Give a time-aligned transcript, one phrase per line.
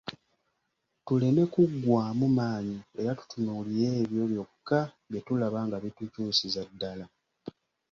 [1.05, 7.05] Tuleme kuggwaamu maanyi era tutunuulire ebyo byokka bye tulaba nga bitukyusiza ddala.